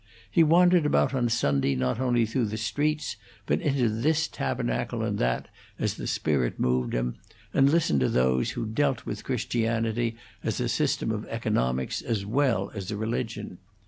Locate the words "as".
5.77-5.93, 10.43-10.59, 12.01-12.25, 12.73-12.89